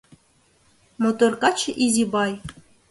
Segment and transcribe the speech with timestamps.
[1.01, 2.33] Мотор каче Изибай.